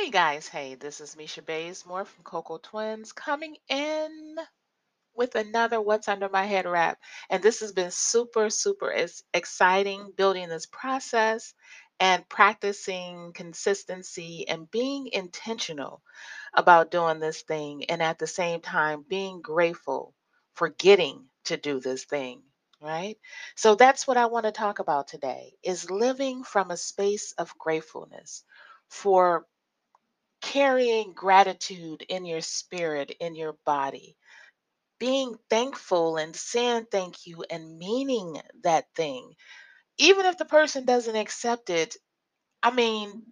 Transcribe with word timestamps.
Hey 0.00 0.08
guys, 0.08 0.48
hey, 0.48 0.76
this 0.76 1.02
is 1.02 1.14
Mesha 1.14 1.44
Bazemore 1.44 2.06
from 2.06 2.24
Coco 2.24 2.56
Twins 2.56 3.12
coming 3.12 3.58
in 3.68 4.36
with 5.14 5.34
another 5.34 5.78
What's 5.78 6.08
Under 6.08 6.30
My 6.30 6.46
Head 6.46 6.64
wrap. 6.64 6.98
And 7.28 7.42
this 7.42 7.60
has 7.60 7.72
been 7.72 7.90
super, 7.90 8.48
super 8.48 8.94
exciting 9.34 10.10
building 10.16 10.48
this 10.48 10.64
process 10.64 11.52
and 12.00 12.26
practicing 12.30 13.34
consistency 13.34 14.48
and 14.48 14.70
being 14.70 15.10
intentional 15.12 16.00
about 16.54 16.90
doing 16.90 17.20
this 17.20 17.42
thing. 17.42 17.84
And 17.90 18.02
at 18.02 18.18
the 18.18 18.26
same 18.26 18.62
time, 18.62 19.04
being 19.06 19.42
grateful 19.42 20.14
for 20.54 20.70
getting 20.70 21.26
to 21.44 21.58
do 21.58 21.78
this 21.78 22.04
thing. 22.04 22.40
Right. 22.80 23.18
So 23.54 23.74
that's 23.74 24.06
what 24.06 24.16
I 24.16 24.24
want 24.26 24.46
to 24.46 24.52
talk 24.52 24.78
about 24.78 25.08
today 25.08 25.52
is 25.62 25.90
living 25.90 26.42
from 26.42 26.70
a 26.70 26.78
space 26.78 27.32
of 27.32 27.52
gratefulness 27.58 28.44
for 28.88 29.44
carrying 30.42 31.12
gratitude 31.14 32.02
in 32.08 32.24
your 32.26 32.40
spirit, 32.42 33.12
in 33.20 33.34
your 33.34 33.54
body, 33.66 34.16
being 34.98 35.36
thankful 35.50 36.18
and 36.18 36.36
saying 36.36 36.86
thank 36.92 37.26
you 37.26 37.44
and 37.50 37.78
meaning 37.78 38.40
that 38.64 38.86
thing. 38.96 39.34
Even 39.98 40.26
if 40.26 40.38
the 40.38 40.46
person 40.46 40.84
doesn't 40.84 41.16
accept 41.16 41.70
it, 41.70 41.96
I 42.62 42.70
mean, 42.72 43.22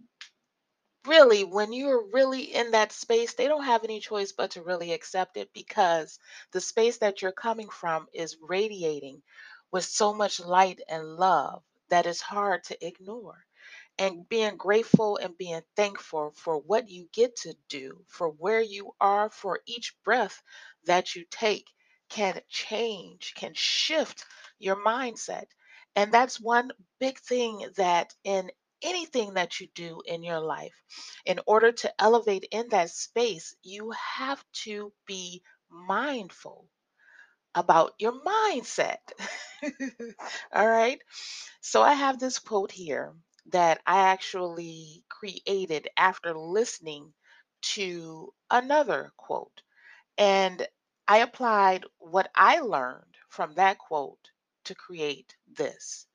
really, 1.06 1.44
when 1.44 1.72
you're 1.72 2.06
really 2.12 2.54
in 2.54 2.72
that 2.72 2.92
space, 2.92 3.34
they 3.34 3.48
don't 3.48 3.64
have 3.64 3.84
any 3.84 4.00
choice 4.00 4.32
but 4.32 4.52
to 4.52 4.62
really 4.62 4.92
accept 4.92 5.36
it 5.36 5.50
because 5.54 6.18
the 6.52 6.60
space 6.60 6.98
that 6.98 7.22
you're 7.22 7.32
coming 7.32 7.68
from 7.70 8.06
is 8.14 8.38
radiating 8.42 9.22
with 9.72 9.84
so 9.84 10.14
much 10.14 10.40
light 10.40 10.80
and 10.88 11.16
love 11.16 11.62
that 11.90 12.06
is 12.06 12.20
hard 12.20 12.64
to 12.64 12.86
ignore 12.86 13.46
and 13.98 14.28
being 14.28 14.56
grateful 14.56 15.16
and 15.18 15.37
being 15.38 15.62
thankful 15.77 16.32
for 16.37 16.59
what 16.59 16.88
you 16.88 17.09
get 17.12 17.37
to 17.37 17.55
do, 17.68 18.04
for 18.09 18.29
where 18.30 18.62
you 18.62 18.93
are, 19.01 19.30
for 19.30 19.60
each 19.66 19.95
breath 20.04 20.43
that 20.87 21.15
you 21.16 21.24
take 21.30 21.66
can 22.10 22.40
change, 22.49 23.34
can 23.37 23.52
shift 23.54 24.24
your 24.59 24.76
mindset. 24.76 25.46
And 25.96 26.12
that's 26.12 26.40
one 26.40 26.73
big 27.01 27.18
thing 27.21 27.66
that 27.76 28.15
in 28.24 28.51
anything 28.82 29.34
that 29.34 29.60
you 29.60 29.68
do 29.74 30.02
in 30.06 30.23
your 30.23 30.40
life, 30.40 30.74
in 31.26 31.40
order 31.46 31.73
to 31.73 31.93
elevate 32.01 32.46
in 32.52 32.68
that 32.71 32.90
space, 32.90 33.56
you 33.62 33.93
have 34.18 34.43
to 34.65 34.93
be 35.06 35.43
mindful 35.71 36.68
about 37.54 37.95
your 37.99 38.15
mindset. 38.23 38.99
All 40.54 40.68
right. 40.68 41.01
So 41.60 41.82
I 41.82 41.95
have 41.95 42.18
this 42.21 42.38
quote 42.38 42.73
here 42.73 43.15
that 43.49 43.82
I 43.87 44.01
actually 44.10 45.04
created 45.09 45.88
after 45.96 46.35
listening 46.38 47.15
to 47.74 48.32
another 48.51 49.13
quote. 49.16 49.63
And 50.18 50.66
I 51.09 51.18
applied 51.18 51.85
what 51.99 52.30
I 52.35 52.60
learned 52.60 53.16
from 53.30 53.55
that 53.55 53.79
quote 53.79 54.30
to 54.65 54.74
create 54.74 55.37
this. 55.49 56.07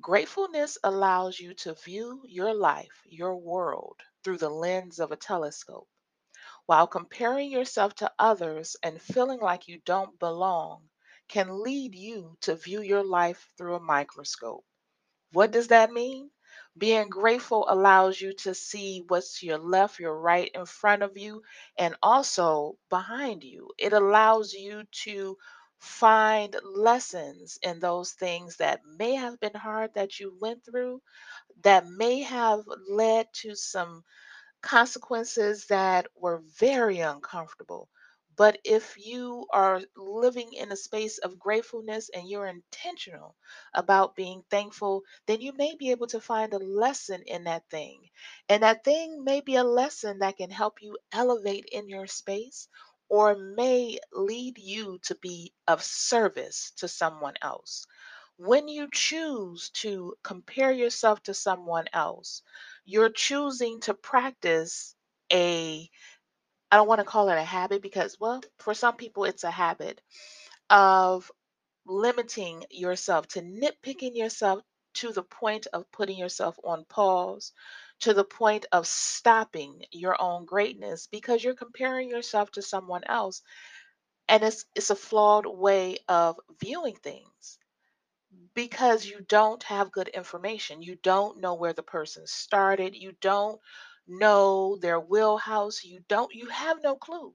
Gratefulness 0.00 0.76
allows 0.82 1.38
you 1.38 1.54
to 1.54 1.74
view 1.74 2.22
your 2.26 2.52
life, 2.52 3.02
your 3.04 3.36
world, 3.36 4.00
through 4.24 4.38
the 4.38 4.50
lens 4.50 4.98
of 4.98 5.12
a 5.12 5.16
telescope. 5.16 5.88
While 6.66 6.86
comparing 6.86 7.50
yourself 7.50 7.94
to 7.96 8.12
others 8.18 8.76
and 8.82 9.02
feeling 9.02 9.40
like 9.40 9.68
you 9.68 9.80
don't 9.84 10.18
belong 10.18 10.88
can 11.28 11.62
lead 11.62 11.94
you 11.94 12.36
to 12.42 12.56
view 12.56 12.82
your 12.82 13.04
life 13.04 13.50
through 13.56 13.76
a 13.76 13.80
microscope. 13.80 14.64
What 15.32 15.50
does 15.52 15.68
that 15.68 15.92
mean? 15.92 16.30
Being 16.78 17.10
grateful 17.10 17.66
allows 17.68 18.20
you 18.20 18.32
to 18.36 18.54
see 18.54 19.04
what's 19.08 19.40
to 19.40 19.46
your 19.46 19.58
left, 19.58 20.00
your 20.00 20.18
right, 20.18 20.50
in 20.54 20.64
front 20.66 21.02
of 21.02 21.18
you, 21.18 21.42
and 21.76 21.94
also 22.02 22.78
behind 22.88 23.44
you. 23.44 23.70
It 23.78 23.92
allows 23.92 24.54
you 24.54 24.84
to 25.04 25.36
find 25.78 26.56
lessons 26.64 27.58
in 27.62 27.80
those 27.80 28.12
things 28.12 28.56
that 28.56 28.80
may 28.86 29.14
have 29.16 29.38
been 29.40 29.54
hard 29.54 29.92
that 29.94 30.20
you 30.20 30.36
went 30.40 30.64
through, 30.64 31.02
that 31.62 31.86
may 31.88 32.22
have 32.22 32.60
led 32.88 33.28
to 33.42 33.54
some 33.56 34.04
consequences 34.62 35.66
that 35.66 36.06
were 36.16 36.42
very 36.58 37.00
uncomfortable. 37.00 37.88
But 38.38 38.60
if 38.64 38.96
you 38.98 39.46
are 39.52 39.82
living 39.96 40.54
in 40.54 40.72
a 40.72 40.76
space 40.76 41.18
of 41.18 41.38
gratefulness 41.38 42.08
and 42.08 42.28
you're 42.30 42.46
intentional 42.48 43.36
about 43.74 44.16
being 44.16 44.44
thankful, 44.50 45.02
then 45.26 45.42
you 45.42 45.52
may 45.52 45.76
be 45.76 45.90
able 45.90 46.06
to 46.08 46.20
find 46.22 46.54
a 46.54 46.58
lesson 46.58 47.22
in 47.26 47.44
that 47.44 47.68
thing. 47.70 48.08
And 48.48 48.62
that 48.62 48.84
thing 48.84 49.24
may 49.24 49.42
be 49.42 49.56
a 49.56 49.64
lesson 49.64 50.20
that 50.20 50.38
can 50.38 50.50
help 50.50 50.82
you 50.82 50.98
elevate 51.12 51.66
in 51.72 51.90
your 51.90 52.06
space 52.06 52.68
or 53.10 53.36
may 53.36 53.98
lead 54.12 54.58
you 54.58 54.98
to 55.04 55.16
be 55.16 55.52
of 55.66 55.82
service 55.84 56.72
to 56.78 56.88
someone 56.88 57.34
else. 57.42 57.86
When 58.38 58.68
you 58.68 58.88
choose 58.92 59.70
to 59.82 60.16
compare 60.24 60.72
yourself 60.72 61.22
to 61.24 61.34
someone 61.34 61.86
else, 61.92 62.42
you're 62.86 63.10
choosing 63.10 63.80
to 63.82 63.94
practice 63.94 64.94
a, 65.32 65.90
I 66.70 66.76
don't 66.76 66.88
want 66.88 67.00
to 67.00 67.04
call 67.04 67.28
it 67.30 67.36
a 67.38 67.42
habit 67.44 67.82
because, 67.82 68.18
well, 68.20 68.42
for 68.58 68.74
some 68.74 68.96
people 68.96 69.24
it's 69.24 69.44
a 69.44 69.50
habit 69.50 70.00
of 70.70 71.30
limiting 71.86 72.64
yourself, 72.70 73.28
to 73.28 73.42
nitpicking 73.42 74.16
yourself 74.16 74.62
to 74.94 75.12
the 75.12 75.22
point 75.22 75.66
of 75.72 75.90
putting 75.92 76.18
yourself 76.18 76.58
on 76.64 76.84
pause, 76.86 77.52
to 78.00 78.14
the 78.14 78.24
point 78.24 78.66
of 78.72 78.86
stopping 78.86 79.84
your 79.92 80.20
own 80.20 80.44
greatness 80.46 81.06
because 81.08 81.42
you're 81.44 81.54
comparing 81.54 82.08
yourself 82.10 82.50
to 82.52 82.62
someone 82.62 83.04
else. 83.04 83.42
And 84.28 84.42
it's, 84.44 84.64
it's 84.74 84.90
a 84.90 84.96
flawed 84.96 85.46
way 85.46 85.98
of 86.08 86.38
viewing 86.60 86.96
things 86.96 87.58
because 88.54 89.06
you 89.06 89.20
don't 89.28 89.62
have 89.64 89.92
good 89.92 90.08
information. 90.08 90.82
You 90.82 90.96
don't 91.02 91.40
know 91.40 91.54
where 91.54 91.72
the 91.72 91.82
person 91.82 92.26
started. 92.26 92.94
You 92.94 93.12
don't 93.20 93.60
know 94.08 94.78
their 94.80 95.00
wheelhouse. 95.00 95.84
You 95.84 96.00
don't, 96.08 96.34
you 96.34 96.46
have 96.48 96.78
no 96.82 96.96
clue. 96.96 97.34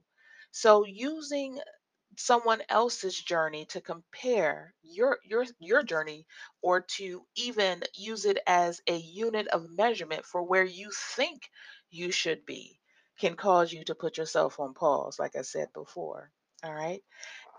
So 0.52 0.84
using 0.86 1.60
someone 2.18 2.62
else's 2.68 3.20
journey 3.20 3.66
to 3.66 3.80
compare 3.80 4.74
your 4.82 5.18
your 5.24 5.44
your 5.60 5.82
journey 5.82 6.26
or 6.62 6.80
to 6.82 7.24
even 7.36 7.82
use 7.96 8.24
it 8.24 8.38
as 8.46 8.80
a 8.88 8.96
unit 8.96 9.48
of 9.48 9.70
measurement 9.70 10.24
for 10.24 10.42
where 10.42 10.64
you 10.64 10.90
think 11.16 11.42
you 11.90 12.12
should 12.12 12.46
be 12.46 12.80
can 13.20 13.36
cause 13.36 13.72
you 13.72 13.84
to 13.84 13.94
put 13.94 14.18
yourself 14.18 14.60
on 14.60 14.74
pause 14.74 15.18
like 15.18 15.36
I 15.36 15.42
said 15.42 15.68
before. 15.74 16.30
All 16.64 16.74
right? 16.74 17.02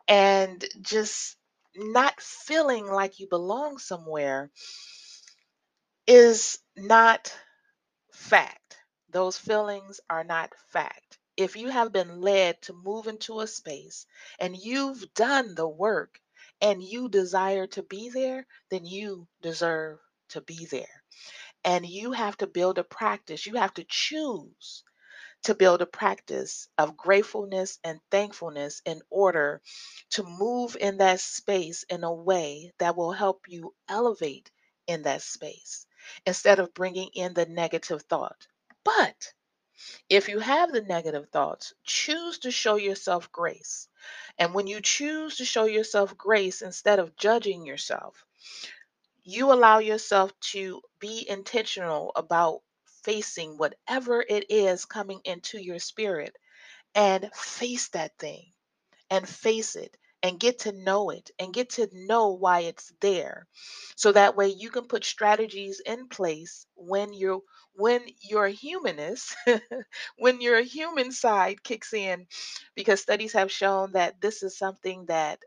and 0.07 0.65
just 0.81 1.37
not 1.75 2.19
feeling 2.21 2.85
like 2.87 3.19
you 3.19 3.27
belong 3.29 3.77
somewhere 3.77 4.51
is 6.07 6.59
not 6.75 7.33
fact. 8.13 8.64
Those 9.15 9.37
feelings 9.39 10.01
are 10.09 10.25
not 10.25 10.53
fact. 10.67 11.17
If 11.37 11.55
you 11.55 11.69
have 11.69 11.93
been 11.93 12.21
led 12.21 12.61
to 12.63 12.73
move 12.73 13.07
into 13.07 13.39
a 13.39 13.47
space 13.47 14.05
and 14.39 14.57
you've 14.57 15.13
done 15.13 15.55
the 15.55 15.69
work 15.69 16.19
and 16.61 16.83
you 16.83 17.07
desire 17.09 17.67
to 17.69 17.83
be 17.83 18.09
there, 18.09 18.45
then 18.71 18.85
you 18.85 19.29
deserve 19.41 19.99
to 20.31 20.41
be 20.41 20.65
there. 20.65 21.03
And 21.63 21.85
you 21.85 22.11
have 22.11 22.37
to 22.39 22.47
build 22.47 22.77
a 22.77 22.83
practice. 22.83 23.45
You 23.45 23.55
have 23.55 23.73
to 23.75 23.85
choose 23.87 24.83
to 25.43 25.55
build 25.55 25.81
a 25.81 25.85
practice 25.87 26.67
of 26.77 26.97
gratefulness 26.97 27.79
and 27.85 28.01
thankfulness 28.11 28.81
in 28.85 29.01
order 29.09 29.61
to 30.11 30.23
move 30.23 30.75
in 30.79 30.97
that 30.97 31.21
space 31.21 31.83
in 31.89 32.03
a 32.03 32.13
way 32.13 32.73
that 32.79 32.97
will 32.97 33.13
help 33.13 33.43
you 33.47 33.73
elevate 33.87 34.51
in 34.87 35.03
that 35.03 35.21
space 35.21 35.87
instead 36.25 36.59
of 36.59 36.73
bringing 36.73 37.09
in 37.15 37.33
the 37.33 37.45
negative 37.45 38.01
thought. 38.03 38.47
But 38.85 39.33
if 40.09 40.29
you 40.29 40.39
have 40.39 40.71
the 40.71 40.81
negative 40.81 41.29
thoughts, 41.29 41.73
choose 41.83 42.39
to 42.39 42.51
show 42.51 42.75
yourself 42.77 43.31
grace. 43.31 43.89
And 44.37 44.53
when 44.53 44.67
you 44.67 44.81
choose 44.81 45.37
to 45.37 45.45
show 45.45 45.65
yourself 45.65 46.17
grace 46.17 46.61
instead 46.61 46.99
of 46.99 47.17
judging 47.17 47.65
yourself, 47.65 48.25
you 49.23 49.51
allow 49.51 49.79
yourself 49.79 50.31
to 50.51 50.81
be 50.99 51.27
intentional 51.29 52.11
about 52.15 52.61
facing 53.03 53.57
whatever 53.57 54.21
it 54.27 54.45
is 54.49 54.85
coming 54.85 55.21
into 55.25 55.59
your 55.61 55.79
spirit 55.79 56.35
and 56.95 57.31
face 57.35 57.89
that 57.89 58.17
thing 58.19 58.53
and 59.09 59.27
face 59.29 59.75
it 59.75 59.97
and 60.25 60.39
get 60.39 60.59
to 60.59 60.71
know 60.73 61.11
it 61.11 61.31
and 61.39 61.53
get 61.53 61.71
to 61.71 61.89
know 61.93 62.31
why 62.31 62.61
it's 62.61 62.93
there 63.01 63.47
so 63.95 64.11
that 64.11 64.35
way 64.35 64.47
you 64.47 64.69
can 64.71 64.85
put 64.85 65.05
strategies 65.05 65.81
in 65.85 66.07
place 66.09 66.65
when 66.75 67.13
you 67.13 67.43
when 67.75 68.01
your 68.21 68.47
humanist 68.47 69.35
when 70.17 70.41
your 70.41 70.61
human 70.61 71.11
side 71.11 71.63
kicks 71.63 71.93
in 71.93 72.25
because 72.75 73.01
studies 73.01 73.33
have 73.33 73.51
shown 73.51 73.91
that 73.93 74.21
this 74.21 74.43
is 74.43 74.57
something 74.57 75.05
that 75.07 75.39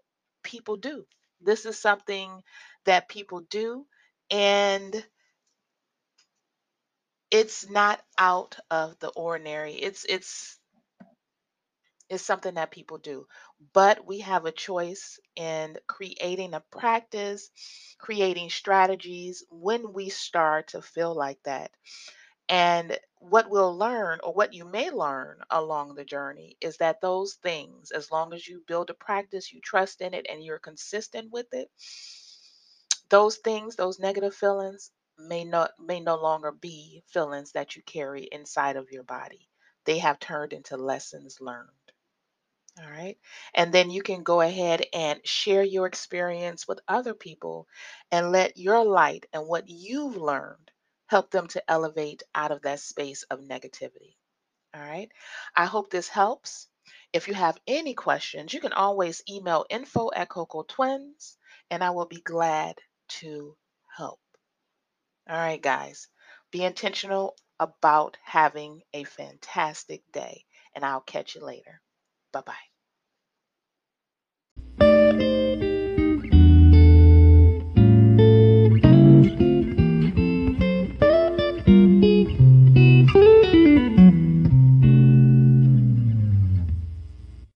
people 0.45 0.77
do 0.77 1.05
this 1.41 1.67
is 1.67 1.79
something 1.79 2.43
that 2.85 3.09
people 3.09 3.41
do 3.51 3.87
and 4.31 5.05
it's 7.31 7.69
not 7.69 8.01
out 8.19 8.57
of 8.71 8.99
the 9.01 9.09
ordinary. 9.09 9.75
It's 9.75 10.05
it's 10.09 10.58
it's 12.11 12.25
something 12.25 12.55
that 12.55 12.71
people 12.71 12.99
do. 12.99 13.27
But 13.73 14.07
we 14.07 14.21
have 14.21 14.47
a 14.47 14.53
choice 14.53 15.19
in 15.37 15.77
creating 15.87 16.55
a 16.55 16.61
practice, 16.73 17.51
creating 17.99 18.51
strategies 18.51 19.45
when 19.51 19.93
we 19.93 20.09
start 20.11 20.69
to 20.69 20.83
feel 20.83 21.15
like 21.15 21.43
that. 21.45 21.71
And 22.49 22.99
what 23.19 23.51
we'll 23.51 23.77
learn, 23.77 24.21
or 24.23 24.33
what 24.33 24.55
you 24.55 24.65
may 24.67 24.91
learn 24.91 25.41
along 25.51 25.97
the 25.97 26.05
journey, 26.05 26.57
is 26.61 26.79
that 26.79 27.01
those 27.01 27.35
things, 27.35 27.91
as 27.91 28.13
long 28.13 28.33
as 28.35 28.47
you 28.49 28.63
build 28.69 28.91
a 28.91 28.95
practice, 28.95 29.53
you 29.53 29.61
trust 29.61 30.01
in 30.03 30.15
it, 30.15 30.27
and 30.31 30.45
you're 30.45 30.61
consistent 30.61 31.33
with 31.33 31.49
it, 31.53 31.71
those 33.11 33.39
things, 33.39 33.77
those 33.77 34.01
negative 34.01 34.35
feelings, 34.35 34.91
may 35.19 35.45
not 35.45 35.73
may 35.81 36.01
no 36.01 36.17
longer 36.17 36.53
be 36.53 37.05
feelings 37.09 37.53
that 37.53 37.77
you 37.77 37.83
carry 37.83 38.29
inside 38.33 38.77
of 38.77 38.91
your 38.93 39.05
body. 39.05 39.49
They 39.87 39.99
have 39.99 40.21
turned 40.21 40.53
into 40.53 40.77
lessons 40.77 41.39
learned. 41.41 41.71
All 42.79 42.91
right. 42.91 43.19
And 43.53 43.75
then 43.75 43.91
you 43.91 44.03
can 44.03 44.23
go 44.23 44.41
ahead 44.41 44.87
and 44.95 45.21
share 45.27 45.63
your 45.63 45.87
experience 45.87 46.67
with 46.67 46.81
other 46.89 47.13
people 47.13 47.69
and 48.11 48.33
let 48.33 48.57
your 48.57 48.85
light 48.87 49.27
and 49.35 49.47
what 49.47 49.69
you've 49.69 50.17
learned 50.17 50.71
help 51.09 51.31
them 51.31 51.47
to 51.49 51.71
elevate 51.71 52.23
out 52.35 52.51
of 52.51 52.63
that 52.63 52.81
space 52.81 53.23
of 53.25 53.41
negativity. 53.41 54.17
All 54.75 54.83
right. 54.83 55.11
I 55.57 55.67
hope 55.67 55.91
this 55.91 56.09
helps. 56.09 56.69
If 57.13 57.29
you 57.29 57.35
have 57.35 57.61
any 57.67 57.95
questions, 57.95 58.55
you 58.55 58.61
can 58.61 58.73
always 58.75 59.23
email 59.29 59.67
info 59.71 60.11
at 60.15 60.31
Coco 60.31 60.63
Twins 60.65 61.39
and 61.71 61.85
I 61.85 61.91
will 61.91 62.07
be 62.07 62.23
glad 62.23 62.79
to 63.21 63.57
help. 63.97 64.21
All 65.29 65.37
right, 65.37 65.63
guys. 65.63 66.09
Be 66.51 66.65
intentional 66.65 67.37
about 67.61 68.19
having 68.25 68.83
a 68.93 69.05
fantastic 69.05 70.03
day, 70.13 70.45
and 70.75 70.85
I'll 70.85 71.01
catch 71.01 71.35
you 71.37 71.41
later. 71.43 71.81
Bye 72.33 72.43
bye. 72.47 72.78